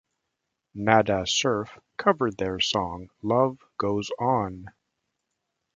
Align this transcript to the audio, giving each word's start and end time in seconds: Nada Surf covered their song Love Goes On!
Nada 0.73 1.27
Surf 1.27 1.77
covered 1.95 2.35
their 2.37 2.59
song 2.59 3.11
Love 3.21 3.59
Goes 3.77 4.09
On! 4.17 4.71